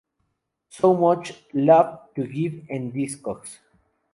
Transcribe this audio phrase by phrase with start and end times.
[0.69, 3.59] So Much Love To Give en Discogs